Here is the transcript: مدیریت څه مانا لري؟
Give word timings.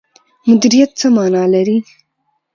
مدیریت 0.47 0.91
څه 0.99 1.07
مانا 1.15 1.43
لري؟ 1.53 1.77